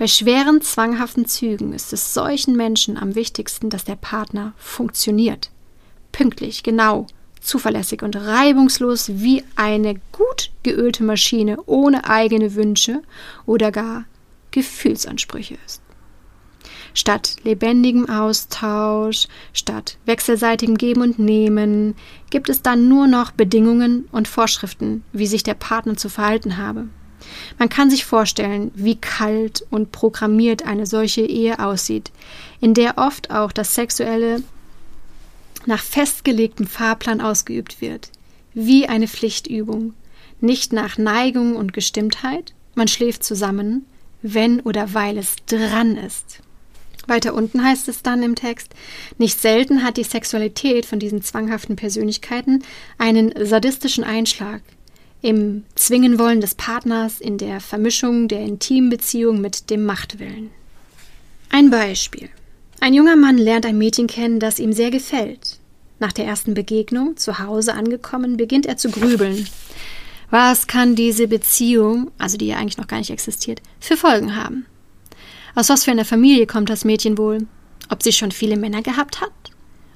Bei 0.00 0.06
schweren, 0.06 0.62
zwanghaften 0.62 1.26
Zügen 1.26 1.74
ist 1.74 1.92
es 1.92 2.14
solchen 2.14 2.56
Menschen 2.56 2.96
am 2.96 3.14
wichtigsten, 3.14 3.68
dass 3.68 3.84
der 3.84 3.96
Partner 3.96 4.54
funktioniert. 4.56 5.50
Pünktlich, 6.10 6.62
genau, 6.62 7.06
zuverlässig 7.42 8.02
und 8.02 8.16
reibungslos 8.16 9.10
wie 9.16 9.44
eine 9.56 10.00
gut 10.10 10.52
geölte 10.62 11.04
Maschine 11.04 11.58
ohne 11.66 12.08
eigene 12.08 12.54
Wünsche 12.54 13.02
oder 13.44 13.70
gar 13.70 14.06
Gefühlsansprüche 14.52 15.58
ist. 15.66 15.82
Statt 16.94 17.36
lebendigem 17.44 18.08
Austausch, 18.08 19.26
statt 19.52 19.98
wechselseitigem 20.06 20.78
Geben 20.78 21.02
und 21.02 21.18
Nehmen, 21.18 21.94
gibt 22.30 22.48
es 22.48 22.62
dann 22.62 22.88
nur 22.88 23.06
noch 23.06 23.32
Bedingungen 23.32 24.08
und 24.12 24.28
Vorschriften, 24.28 25.04
wie 25.12 25.26
sich 25.26 25.42
der 25.42 25.52
Partner 25.52 25.98
zu 25.98 26.08
verhalten 26.08 26.56
habe. 26.56 26.88
Man 27.58 27.68
kann 27.68 27.90
sich 27.90 28.04
vorstellen, 28.04 28.70
wie 28.74 28.96
kalt 28.96 29.64
und 29.70 29.92
programmiert 29.92 30.66
eine 30.66 30.86
solche 30.86 31.22
Ehe 31.22 31.58
aussieht, 31.58 32.10
in 32.60 32.74
der 32.74 32.98
oft 32.98 33.30
auch 33.30 33.52
das 33.52 33.74
Sexuelle 33.74 34.42
nach 35.66 35.82
festgelegtem 35.82 36.66
Fahrplan 36.66 37.20
ausgeübt 37.20 37.80
wird, 37.80 38.10
wie 38.54 38.88
eine 38.88 39.08
Pflichtübung, 39.08 39.94
nicht 40.40 40.72
nach 40.72 40.98
Neigung 40.98 41.56
und 41.56 41.72
Gestimmtheit, 41.72 42.54
man 42.74 42.88
schläft 42.88 43.24
zusammen, 43.24 43.84
wenn 44.22 44.60
oder 44.60 44.94
weil 44.94 45.18
es 45.18 45.36
dran 45.46 45.96
ist. 45.96 46.40
Weiter 47.06 47.34
unten 47.34 47.64
heißt 47.64 47.88
es 47.88 48.02
dann 48.02 48.22
im 48.22 48.34
Text, 48.34 48.72
nicht 49.18 49.40
selten 49.40 49.82
hat 49.82 49.96
die 49.96 50.04
Sexualität 50.04 50.86
von 50.86 50.98
diesen 50.98 51.22
zwanghaften 51.22 51.76
Persönlichkeiten 51.76 52.62
einen 52.98 53.32
sadistischen 53.44 54.04
Einschlag, 54.04 54.62
im 55.22 55.64
Zwingenwollen 55.74 56.40
des 56.40 56.54
Partners, 56.54 57.20
in 57.20 57.38
der 57.38 57.60
Vermischung 57.60 58.28
der 58.28 58.40
Intimbeziehung 58.40 59.40
mit 59.40 59.70
dem 59.70 59.84
Machtwillen. 59.84 60.50
Ein 61.50 61.70
Beispiel. 61.70 62.30
Ein 62.80 62.94
junger 62.94 63.16
Mann 63.16 63.36
lernt 63.36 63.66
ein 63.66 63.76
Mädchen 63.76 64.06
kennen, 64.06 64.40
das 64.40 64.58
ihm 64.58 64.72
sehr 64.72 64.90
gefällt. 64.90 65.58
Nach 65.98 66.12
der 66.12 66.24
ersten 66.24 66.54
Begegnung, 66.54 67.16
zu 67.16 67.38
Hause 67.38 67.74
angekommen, 67.74 68.38
beginnt 68.38 68.64
er 68.64 68.78
zu 68.78 68.90
grübeln. 68.90 69.46
Was 70.30 70.66
kann 70.66 70.94
diese 70.94 71.28
Beziehung, 71.28 72.10
also 72.16 72.38
die 72.38 72.46
ja 72.46 72.56
eigentlich 72.56 72.78
noch 72.78 72.86
gar 72.86 72.98
nicht 72.98 73.10
existiert, 73.10 73.60
für 73.80 73.96
Folgen 73.96 74.36
haben? 74.36 74.64
Aus 75.54 75.68
was 75.68 75.84
für 75.84 75.90
einer 75.90 76.04
Familie 76.04 76.46
kommt 76.46 76.70
das 76.70 76.84
Mädchen 76.84 77.18
wohl? 77.18 77.46
Ob 77.90 78.02
sie 78.02 78.12
schon 78.12 78.30
viele 78.30 78.56
Männer 78.56 78.80
gehabt 78.80 79.20
hat? 79.20 79.32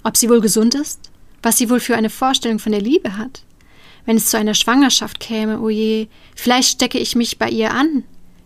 Ob 0.03 0.17
sie 0.17 0.29
wohl 0.29 0.41
gesund 0.41 0.75
ist? 0.75 1.11
Was 1.43 1.57
sie 1.57 1.71
wohl 1.71 1.81
für 1.81 1.97
eine 1.97 2.11
Vorstellung 2.11 2.59
von 2.59 2.73
der 2.73 2.83
Liebe 2.83 3.17
hat? 3.17 3.43
Wenn 4.07 4.17
es 4.17 4.31
zu 4.31 4.39
einer 4.39 4.55
Schwangerschaft 4.55 5.21
käme, 5.21 5.61
oh 5.61 5.69
je, 5.69 6.09
vielleicht 6.35 6.71
stecke 6.71 6.99
ich 6.99 7.17
mich 7.17 7.39
bei 7.39 7.49
ihr 7.49 7.73
an. 7.73 8.05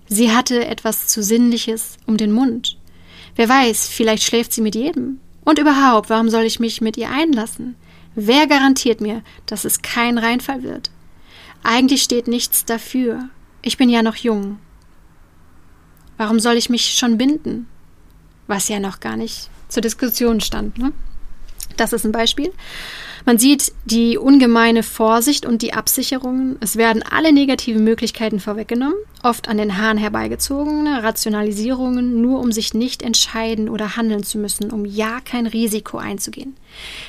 Sie 0.09 0.33
hatte 0.33 0.67
etwas 0.67 1.07
zu 1.09 1.23
Sinnliches 1.23 1.97
um 2.07 2.17
den 2.17 2.33
Mund. 2.33 2.77
Wer 3.37 3.49
weiß, 3.49 3.89
vielleicht 3.89 4.23
schläft 4.23 4.53
sie 4.53 4.63
mit 4.63 4.75
jedem. 4.75 5.21
Und 5.45 5.59
überhaupt, 5.59 6.11
warum 6.11 6.29
soll 6.29 6.45
ich 6.45 6.61
mich 6.61 6.81
mit 6.81 6.97
ihr 6.97 7.11
einlassen? 7.11 7.77
Wer 8.15 8.47
garantiert 8.47 9.01
mir, 9.01 9.23
dass 9.47 9.65
es 9.65 9.83
kein 9.83 10.19
Reinfall 10.19 10.63
wird? 10.63 10.91
Eigentlich 11.63 12.03
steht 12.03 12.29
nichts 12.29 12.65
dafür. 12.65 13.29
Ich 13.63 13.77
bin 13.77 13.89
ja 13.89 14.03
noch 14.03 14.17
jung. 14.17 14.59
Warum 16.17 16.41
soll 16.41 16.57
ich 16.57 16.69
mich 16.69 16.95
schon 16.95 17.17
binden? 17.19 17.69
Was 18.47 18.69
ja 18.69 18.81
noch 18.81 19.01
gar 19.01 19.17
nicht 19.17 19.51
zur 19.69 19.83
Diskussion 19.83 20.41
stand. 20.41 20.79
Ne? 20.79 20.93
Das 21.77 21.93
ist 21.93 22.05
ein 22.05 22.13
Beispiel. 22.13 22.53
Man 23.29 23.37
sieht 23.37 23.73
die 23.85 24.17
ungemeine 24.17 24.83
Vorsicht 24.83 25.45
und 25.45 25.61
die 25.61 25.75
Absicherungen. 25.75 26.57
Es 26.61 26.77
werden 26.77 27.03
alle 27.03 27.31
negativen 27.31 27.85
Möglichkeiten 27.85 28.41
vorweggenommen, 28.41 28.97
oft 29.23 29.49
an 29.49 29.59
den 29.59 29.77
Haaren 29.77 29.99
herbeigezogene 29.99 31.03
Rationalisierungen, 31.03 32.23
nur 32.23 32.41
um 32.41 32.53
sich 32.53 32.73
nicht 32.73 33.03
entscheiden 33.03 33.69
oder 33.69 33.97
handeln 33.97 34.23
zu 34.23 34.39
müssen, 34.39 34.71
um 34.71 34.87
ja 34.87 35.21
kein 35.23 35.47
Risiko 35.47 35.99
einzugehen. 35.99 36.57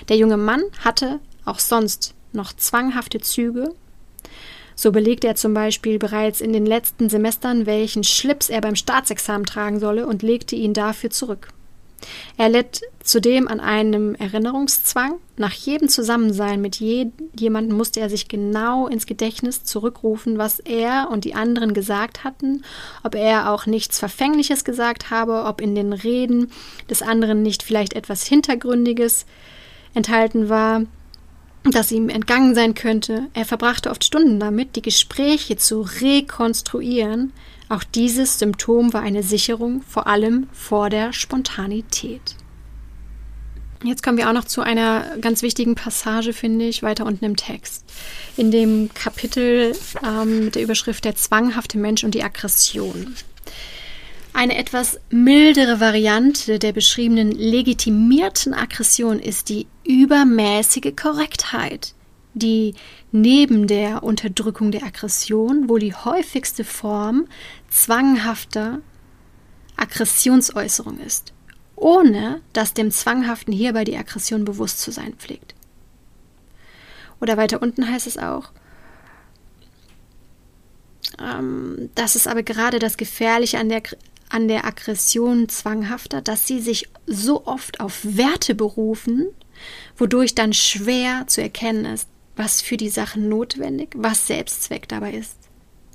Der 0.10 0.18
junge 0.18 0.36
Mann 0.36 0.64
hatte 0.84 1.22
auch 1.46 1.60
sonst 1.60 2.16
noch 2.34 2.52
zwanghafte 2.52 3.22
Züge. 3.22 3.74
So 4.76 4.92
belegte 4.92 5.28
er 5.28 5.36
zum 5.36 5.54
Beispiel 5.54 6.00
bereits 6.00 6.42
in 6.42 6.52
den 6.52 6.66
letzten 6.66 7.08
Semestern, 7.08 7.66
welchen 7.66 8.04
Schlips 8.04 8.50
er 8.50 8.60
beim 8.60 8.76
Staatsexamen 8.76 9.46
tragen 9.46 9.80
solle 9.80 10.06
und 10.06 10.22
legte 10.22 10.58
ihn 10.58 10.74
dafür 10.74 11.12
zurück. 11.12 11.48
Er 12.38 12.50
litt 12.50 12.82
zudem 13.03 13.48
an 13.48 13.60
einem 13.60 14.15
Erinnerungszwang. 14.15 15.15
Nach 15.38 15.51
jedem 15.51 15.89
Zusammensein 15.89 16.62
mit 16.62 16.77
je 16.77 17.08
jemandem 17.38 17.77
musste 17.77 18.00
er 18.00 18.10
sich 18.10 18.27
genau 18.27 18.88
ins 18.88 19.06
Gedächtnis 19.06 19.63
zurückrufen, 19.63 20.38
was 20.38 20.60
er 20.60 21.10
und 21.12 21.25
die 21.25 21.34
anderen 21.34 21.74
gesagt 21.74 22.24
hatten, 22.24 22.63
ob 23.03 23.15
er 23.15 23.51
auch 23.51 23.65
nichts 23.65 24.00
Verfängliches 24.00 24.63
gesagt 24.63 25.10
habe, 25.10 25.46
ob 25.46 25.62
in 25.62 25.75
den 25.75 25.94
Reden 25.94 26.51
des 26.89 27.01
anderen 27.01 27.41
nicht 27.41 27.63
vielleicht 27.63 27.94
etwas 27.94 28.24
Hintergründiges 28.24 29.25
enthalten 29.94 30.50
war. 30.50 30.84
das 31.63 31.91
ihm 31.91 32.10
entgangen 32.10 32.56
sein 32.56 32.74
könnte. 32.74 33.27
Er 33.34 33.44
verbrachte 33.44 33.89
oft 33.89 34.03
Stunden 34.03 34.39
damit, 34.39 34.75
die 34.75 34.82
Gespräche 34.82 35.58
zu 35.58 35.82
rekonstruieren. 35.82 37.34
Auch 37.70 37.84
dieses 37.84 38.40
Symptom 38.40 38.94
war 38.94 39.02
eine 39.02 39.22
Sicherung, 39.22 39.84
vor 39.84 40.08
allem 40.08 40.50
vor 40.52 40.90
der 40.90 41.14
Spontanität. 41.14 42.36
Jetzt 43.84 44.04
kommen 44.04 44.18
wir 44.18 44.28
auch 44.28 44.34
noch 44.34 44.44
zu 44.44 44.62
einer 44.62 45.18
ganz 45.22 45.42
wichtigen 45.42 45.76
Passage, 45.76 46.34
finde 46.34 46.66
ich, 46.66 46.84
weiter 46.84 47.06
unten 47.06 47.24
im 47.24 47.38
Text. 47.38 47.86
In 48.36 48.52
dem 48.52 48.90
Kapitel 48.94 49.74
ähm, 50.04 50.46
mit 50.46 50.56
der 50.56 50.64
Überschrift 50.64 51.06
Der 51.06 51.16
zwanghafte 51.16 51.78
Mensch 51.78 52.04
und 52.04 52.14
die 52.14 52.24
Aggression. 52.24 53.16
Eine 54.34 54.58
etwas 54.58 55.00
mildere 55.10 55.80
Variante 55.80 56.60
der 56.60 56.74
beschriebenen 56.74 57.32
legitimierten 57.32 58.54
Aggression 58.54 59.20
ist 59.20 59.50
die 59.50 59.68
übermäßige 59.86 60.94
Korrektheit, 60.96 61.94
die 62.39 62.75
neben 63.12 63.67
der 63.67 64.03
Unterdrückung 64.03 64.72
der 64.72 64.84
Aggression 64.84 65.69
wohl 65.69 65.79
die 65.79 65.93
häufigste 65.93 66.63
Form 66.63 67.27
zwanghafter 67.69 68.81
Aggressionsäußerung 69.77 71.00
ist, 71.00 71.34
ohne 71.75 72.41
dass 72.53 72.74
dem 72.74 72.91
Zwanghaften 72.91 73.53
hierbei 73.53 73.84
die 73.84 73.98
Aggression 73.98 74.46
bewusst 74.46 74.81
zu 74.81 74.91
sein 74.91 75.13
pflegt. 75.13 75.55
Oder 77.22 77.38
weiter 77.38 77.62
unten 77.62 77.88
heißt 77.88 78.08
es 78.08 78.17
auch, 78.17 78.51
ähm, 81.19 81.89
das 81.96 82.15
ist 82.15 82.27
aber 82.27 82.43
gerade 82.43 82.79
das 82.79 82.98
Gefährliche 82.98 83.60
an 83.60 83.69
der 83.69 83.84
an 84.29 84.48
der 84.48 84.65
Aggression 84.65 85.50
zwanghafter, 85.50 86.22
dass 86.22 86.46
sie 86.46 86.60
sich 86.60 86.88
so 87.08 87.48
oft 87.48 87.79
auf 87.79 88.00
Werte 88.03 88.53
berufen, 88.53 89.27
wodurch 89.98 90.36
dann 90.36 90.53
schwer 90.53 91.25
zu 91.25 91.41
erkennen 91.41 91.86
ist, 91.86 92.08
was 92.39 92.62
für 92.62 92.77
die 92.77 92.89
Sachen 92.89 93.27
notwendig, 93.27 93.89
was 93.96 94.25
Selbstzweck 94.25 94.88
dabei 94.88 95.12
ist. 95.12 95.38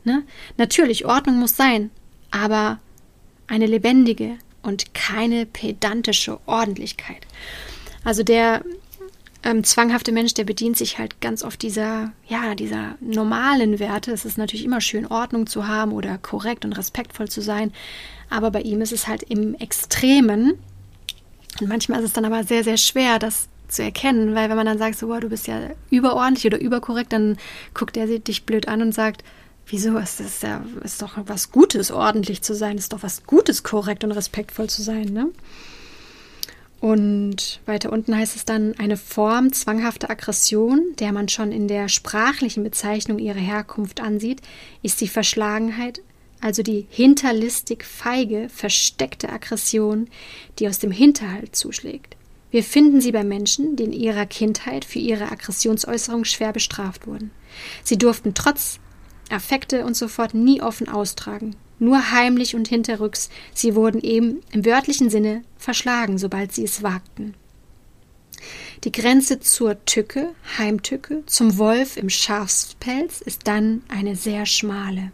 Ne? 0.04 0.22
Natürlich, 0.58 1.06
Ordnung 1.06 1.38
muss 1.38 1.56
sein, 1.56 1.90
aber 2.30 2.78
eine 3.46 3.66
lebendige 3.66 4.36
und 4.62 4.94
keine 4.94 5.46
pedantische 5.46 6.38
Ordentlichkeit. 6.46 7.26
Also 8.04 8.22
der 8.22 8.62
ähm, 9.42 9.64
zwanghafte 9.64 10.12
Mensch, 10.12 10.34
der 10.34 10.44
bedient 10.44 10.76
sich 10.76 10.98
halt 10.98 11.22
ganz 11.22 11.42
oft 11.42 11.62
dieser, 11.62 12.12
ja, 12.28 12.54
dieser 12.54 12.96
normalen 13.00 13.78
Werte. 13.78 14.12
Es 14.12 14.26
ist 14.26 14.36
natürlich 14.36 14.66
immer 14.66 14.82
schön, 14.82 15.06
Ordnung 15.06 15.46
zu 15.46 15.66
haben 15.66 15.92
oder 15.92 16.18
korrekt 16.18 16.66
und 16.66 16.74
respektvoll 16.74 17.30
zu 17.30 17.40
sein. 17.40 17.72
Aber 18.28 18.50
bei 18.50 18.60
ihm 18.60 18.82
ist 18.82 18.92
es 18.92 19.08
halt 19.08 19.22
im 19.22 19.54
Extremen. 19.54 20.58
Und 21.58 21.68
manchmal 21.68 22.00
ist 22.00 22.06
es 22.06 22.12
dann 22.12 22.26
aber 22.26 22.44
sehr, 22.44 22.64
sehr 22.64 22.76
schwer, 22.76 23.18
das 23.18 23.48
zu 23.68 23.82
erkennen, 23.82 24.34
weil 24.34 24.48
wenn 24.48 24.56
man 24.56 24.66
dann 24.66 24.78
sagt, 24.78 24.98
so, 24.98 25.08
wow, 25.08 25.20
du 25.20 25.28
bist 25.28 25.46
ja 25.46 25.70
überordentlich 25.90 26.46
oder 26.46 26.60
überkorrekt, 26.60 27.12
dann 27.12 27.36
guckt 27.72 27.96
er 27.96 28.06
dich 28.06 28.44
blöd 28.44 28.68
an 28.68 28.82
und 28.82 28.92
sagt, 28.92 29.24
wieso 29.66 29.96
ist 29.98 30.20
das 30.20 30.42
ja, 30.42 30.64
ist 30.82 31.02
doch 31.02 31.16
was 31.26 31.50
Gutes, 31.50 31.90
ordentlich 31.90 32.42
zu 32.42 32.54
sein, 32.54 32.78
ist 32.78 32.92
doch 32.92 33.02
was 33.02 33.24
Gutes, 33.24 33.62
korrekt 33.62 34.04
und 34.04 34.12
respektvoll 34.12 34.68
zu 34.68 34.82
sein, 34.82 35.06
ne? 35.06 35.30
Und 36.80 37.60
weiter 37.64 37.90
unten 37.90 38.14
heißt 38.14 38.36
es 38.36 38.44
dann 38.44 38.74
eine 38.78 38.98
Form 38.98 39.54
zwanghafter 39.54 40.10
Aggression, 40.10 40.82
der 40.98 41.12
man 41.12 41.30
schon 41.30 41.50
in 41.50 41.66
der 41.66 41.88
sprachlichen 41.88 42.62
Bezeichnung 42.62 43.18
ihrer 43.18 43.38
Herkunft 43.38 44.02
ansieht, 44.02 44.42
ist 44.82 45.00
die 45.00 45.08
Verschlagenheit, 45.08 46.02
also 46.42 46.62
die 46.62 46.86
hinterlistig 46.90 47.84
feige, 47.84 48.50
versteckte 48.50 49.30
Aggression, 49.30 50.08
die 50.58 50.68
aus 50.68 50.78
dem 50.78 50.90
Hinterhalt 50.90 51.56
zuschlägt. 51.56 52.16
Wir 52.54 52.62
finden 52.62 53.00
sie 53.00 53.10
bei 53.10 53.24
Menschen, 53.24 53.74
die 53.74 53.82
in 53.82 53.92
ihrer 53.92 54.26
Kindheit 54.26 54.84
für 54.84 55.00
ihre 55.00 55.32
Aggressionsäußerung 55.32 56.24
schwer 56.24 56.52
bestraft 56.52 57.04
wurden. 57.04 57.32
Sie 57.82 57.98
durften 57.98 58.32
trotz 58.32 58.78
Affekte 59.28 59.84
und 59.84 59.96
so 59.96 60.06
fort 60.06 60.34
nie 60.34 60.62
offen 60.62 60.88
austragen, 60.88 61.56
nur 61.80 62.12
heimlich 62.12 62.54
und 62.54 62.68
hinterrücks. 62.68 63.28
Sie 63.54 63.74
wurden 63.74 64.00
eben 64.00 64.40
im 64.52 64.64
wörtlichen 64.64 65.10
Sinne 65.10 65.42
verschlagen, 65.58 66.16
sobald 66.16 66.52
sie 66.52 66.62
es 66.62 66.84
wagten. 66.84 67.34
Die 68.84 68.92
Grenze 68.92 69.40
zur 69.40 69.84
Tücke, 69.84 70.32
Heimtücke, 70.56 71.24
zum 71.26 71.58
Wolf 71.58 71.96
im 71.96 72.08
Schafspelz 72.08 73.20
ist 73.20 73.48
dann 73.48 73.82
eine 73.88 74.14
sehr 74.14 74.46
schmale. 74.46 75.10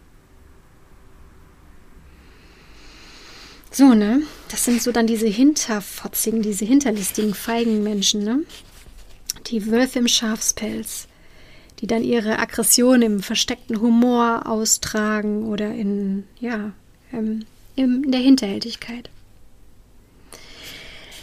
So, 3.70 3.94
ne? 3.94 4.22
Das 4.48 4.64
sind 4.64 4.82
so 4.82 4.90
dann 4.90 5.06
diese 5.06 5.28
hinterfotzigen, 5.28 6.42
diese 6.42 6.64
hinterlistigen, 6.64 7.34
feigen 7.34 7.82
Menschen, 7.82 8.24
ne? 8.24 8.40
Die 9.46 9.70
Wölfe 9.70 10.00
im 10.00 10.08
Schafspelz, 10.08 11.06
die 11.78 11.86
dann 11.86 12.02
ihre 12.02 12.38
Aggression 12.40 13.00
im 13.02 13.22
versteckten 13.22 13.80
Humor 13.80 14.42
austragen 14.46 15.44
oder 15.44 15.72
in, 15.72 16.24
ja, 16.40 16.72
ähm, 17.12 17.46
in 17.76 18.10
der 18.10 18.20
Hinterhältigkeit. 18.20 19.08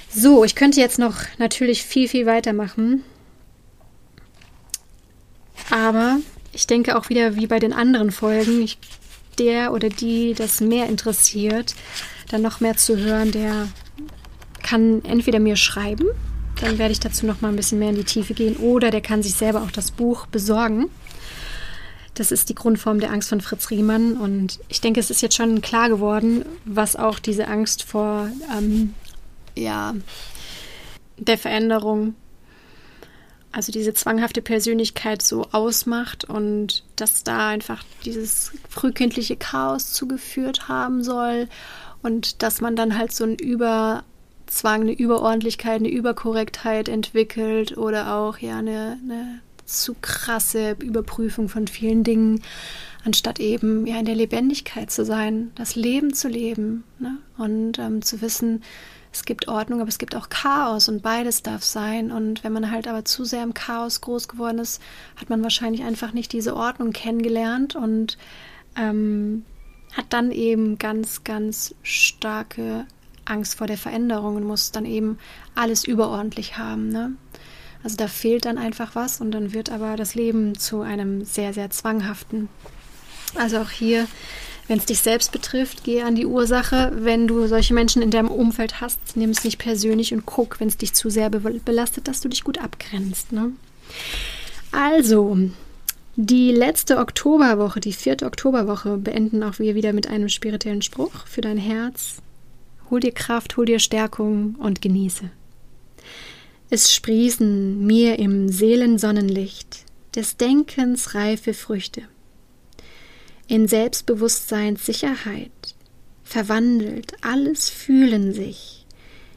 So, 0.10 0.46
ich 0.46 0.56
könnte 0.56 0.80
jetzt 0.80 1.00
noch 1.00 1.18
natürlich 1.38 1.84
viel, 1.84 2.08
viel 2.08 2.26
weitermachen. 2.26 3.04
Aber 5.70 6.20
ich 6.54 6.66
denke 6.66 6.98
auch 6.98 7.10
wieder 7.10 7.36
wie 7.36 7.46
bei 7.46 7.60
den 7.60 7.74
anderen 7.74 8.12
Folgen, 8.12 8.62
ich, 8.62 8.78
der 9.38 9.74
oder 9.74 9.90
die 9.90 10.34
das 10.34 10.62
mehr 10.62 10.88
interessiert, 10.88 11.76
dann 12.30 12.42
noch 12.42 12.60
mehr 12.60 12.78
zu 12.78 12.98
hören, 12.98 13.32
der 13.32 13.68
kann 14.64 15.04
entweder 15.06 15.40
mir 15.40 15.56
schreiben, 15.56 16.08
dann 16.62 16.78
werde 16.78 16.92
ich 16.92 17.00
dazu 17.00 17.26
noch 17.26 17.42
mal 17.42 17.50
ein 17.50 17.56
bisschen 17.56 17.80
mehr 17.80 17.90
in 17.90 17.96
die 17.96 18.04
Tiefe 18.04 18.34
gehen, 18.34 18.58
oder 18.58 18.92
der 18.92 19.02
kann 19.02 19.24
sich 19.24 19.36
selber 19.36 19.62
auch 19.62 19.72
das 19.72 19.92
Buch 19.92 20.26
besorgen. 20.28 20.90
Das 22.16 22.32
ist 22.32 22.50
die 22.50 22.56
Grundform 22.56 23.00
der 23.00 23.12
Angst 23.12 23.30
von 23.30 23.42
Fritz 23.42 23.70
Riemann. 23.70 24.18
Und 24.18 24.60
ich 24.70 24.82
denke, 24.82 25.00
es 25.00 25.12
ist 25.12 25.22
jetzt 25.22 25.36
schon 25.36 25.62
klar 25.62 25.88
geworden, 25.88 26.46
was 26.66 26.96
auch 26.96 27.20
diese 27.20 27.48
Angst 27.48 27.84
vor 27.84 28.30
ähm, 28.58 28.96
ja, 29.56 29.94
der 31.18 31.38
Veränderung, 31.38 32.16
also 33.52 33.72
diese 33.72 33.94
zwanghafte 33.94 34.42
Persönlichkeit 34.42 35.22
so 35.22 35.48
ausmacht 35.52 36.26
und 36.26 36.84
dass 36.96 37.24
da 37.24 37.50
einfach 37.50 37.84
dieses 38.04 38.52
frühkindliche 38.68 39.36
Chaos 39.36 39.94
zugeführt 39.94 40.68
haben 40.68 41.04
soll 41.04 41.48
und 42.08 42.42
dass 42.42 42.62
man 42.62 42.78
dann 42.78 42.98
halt 42.98 43.12
so 43.12 43.26
ein 43.26 43.36
Überzwang, 43.36 44.82
eine 44.82 44.94
Überordentlichkeit, 44.94 45.82
eine 45.82 45.90
Überkorrektheit 45.90 46.88
entwickelt 46.88 47.78
oder 47.78 48.16
auch 48.16 48.38
ja 48.38 48.60
eine, 48.60 48.98
eine 49.04 49.42
zu 49.66 49.94
krasse 50.02 50.78
Überprüfung 50.80 51.50
von 51.50 51.68
vielen 51.68 52.06
Dingen, 52.06 52.42
anstatt 53.04 53.42
eben 53.42 53.86
ja 53.86 54.00
in 54.00 54.06
der 54.06 54.16
Lebendigkeit 54.16 54.90
zu 54.90 55.04
sein, 55.04 55.52
das 55.56 55.76
Leben 55.76 56.14
zu 56.14 56.30
leben 56.30 56.86
ne? 56.98 57.18
und 57.38 57.78
ähm, 57.78 58.02
zu 58.02 58.22
wissen, 58.22 58.64
es 59.12 59.26
gibt 59.26 59.50
Ordnung, 59.50 59.82
aber 59.82 59.90
es 59.90 59.98
gibt 59.98 60.16
auch 60.16 60.30
Chaos 60.30 60.88
und 60.88 61.02
beides 61.02 61.44
darf 61.44 61.64
sein. 61.64 62.12
Und 62.12 62.46
wenn 62.46 62.54
man 62.54 62.72
halt 62.72 62.88
aber 62.88 63.04
zu 63.04 63.26
sehr 63.26 63.44
im 63.44 63.54
Chaos 63.54 64.00
groß 64.00 64.30
geworden 64.30 64.60
ist, 64.60 64.82
hat 65.18 65.30
man 65.30 65.44
wahrscheinlich 65.44 65.84
einfach 65.84 66.14
nicht 66.14 66.32
diese 66.32 66.56
Ordnung 66.56 66.94
kennengelernt 66.94 67.76
und 67.76 68.18
ähm, 68.78 69.44
hat 69.94 70.06
dann 70.10 70.32
eben 70.32 70.78
ganz, 70.78 71.24
ganz 71.24 71.76
starke 71.84 72.86
Angst 73.26 73.56
vor 73.56 73.68
der 73.68 73.78
Veränderung 73.78 74.36
und 74.36 74.44
muss 74.44 74.72
dann 74.72 74.86
eben 74.86 75.18
alles 75.56 75.84
überordentlich 75.84 76.58
haben. 76.58 76.90
Ne? 76.90 77.14
Also 77.84 77.98
da 77.98 78.08
fehlt 78.08 78.46
dann 78.46 78.58
einfach 78.58 78.96
was 78.96 79.22
und 79.22 79.32
dann 79.32 79.54
wird 79.54 79.70
aber 79.70 79.96
das 79.96 80.16
Leben 80.16 80.58
zu 80.58 80.82
einem 80.82 81.26
sehr, 81.26 81.54
sehr 81.54 81.70
zwanghaften. 81.70 82.50
Also 83.36 83.60
auch 83.60 83.70
hier, 83.70 84.08
wenn 84.68 84.80
es 84.80 84.86
dich 84.86 85.00
selbst 85.00 85.32
betrifft, 85.32 85.84
geh 85.84 86.02
an 86.02 86.16
die 86.16 86.26
Ursache. 86.26 86.92
Wenn 86.96 87.28
du 87.28 87.48
solche 87.48 87.74
Menschen 87.74 88.02
in 88.02 88.12
deinem 88.12 88.30
Umfeld 88.30 88.82
hast, 88.82 89.00
nimm 89.16 89.30
es 89.30 89.44
nicht 89.44 89.58
persönlich 89.58 90.14
und 90.14 90.26
guck, 90.26 90.60
wenn 90.60 90.68
es 90.68 90.78
dich 90.78 90.94
zu 90.94 91.10
sehr 91.10 91.30
belastet, 91.30 92.08
dass 92.08 92.22
du 92.22 92.30
dich 92.30 92.44
gut 92.44 92.58
abgrenzt. 92.58 93.32
Ne? 93.32 93.52
Also, 94.72 95.38
die 96.20 96.52
letzte 96.52 96.98
Oktoberwoche, 96.98 97.80
die 97.80 97.94
vierte 97.94 98.26
Oktoberwoche, 98.26 98.98
beenden 98.98 99.44
auch 99.44 99.60
wir 99.60 99.76
wieder 99.76 99.94
mit 99.94 100.08
einem 100.08 100.30
spirituellen 100.30 100.82
Spruch 100.82 101.28
für 101.28 101.42
dein 101.42 101.60
Herz. 101.60 102.24
Hol 102.90 103.00
dir 103.00 103.12
Kraft, 103.12 103.56
hol 103.56 103.68
dir 103.68 103.78
Stärkung 103.78 104.56
und 104.56 104.82
genieße. 104.82 105.30
Es 106.72 106.92
sprießen 106.92 107.86
mir 107.86 108.18
im 108.18 108.50
Seelensonnenlicht 108.50 109.86
des 110.16 110.38
Denkens 110.38 111.14
reife 111.14 111.54
Früchte. 111.54 112.02
In 113.46 113.68
Selbstbewusstseins 113.68 114.88
Sicherheit 114.88 115.52
verwandelt 116.24 117.14
alles 117.22 117.70
Fühlen 117.70 118.34
sich. 118.34 118.88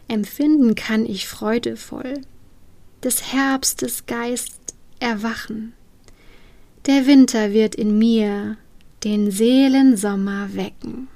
Empfinden 0.09 0.77
kann 0.77 1.05
ich 1.05 1.29
freudevoll. 1.29 2.23
Des 3.05 3.35
Herbstes 3.35 4.07
Geist 4.07 4.57
erwachen 4.99 5.75
der 6.87 7.07
Winter 7.07 7.53
wird 7.53 7.75
in 7.75 7.99
mir 7.99 8.57
den 9.05 9.31
Seelensommer 9.31 10.55
wecken. 10.55 11.09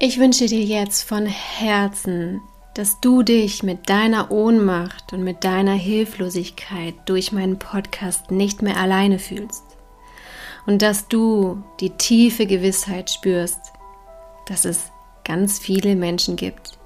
Ich 0.00 0.18
wünsche 0.18 0.46
dir 0.46 0.62
jetzt 0.62 1.02
von 1.02 1.26
Herzen, 1.26 2.40
dass 2.74 3.00
du 3.00 3.22
dich 3.22 3.62
mit 3.62 3.88
deiner 3.88 4.30
Ohnmacht 4.30 5.12
und 5.12 5.24
mit 5.24 5.42
deiner 5.42 5.72
Hilflosigkeit 5.72 6.94
durch 7.06 7.32
meinen 7.32 7.58
Podcast 7.58 8.30
nicht 8.30 8.62
mehr 8.62 8.76
alleine 8.76 9.18
fühlst 9.18 9.64
und 10.66 10.82
dass 10.82 11.08
du 11.08 11.64
die 11.80 11.90
tiefe 11.90 12.46
Gewissheit 12.46 13.10
spürst, 13.10 13.58
dass 14.46 14.64
es 14.64 14.92
ganz 15.24 15.58
viele 15.58 15.96
Menschen 15.96 16.36
gibt, 16.36 16.78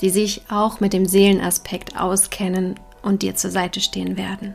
die 0.00 0.10
sich 0.10 0.42
auch 0.50 0.80
mit 0.80 0.92
dem 0.92 1.06
Seelenaspekt 1.06 1.98
auskennen 1.98 2.74
und 3.02 3.22
dir 3.22 3.34
zur 3.36 3.50
Seite 3.50 3.80
stehen 3.80 4.16
werden. 4.18 4.54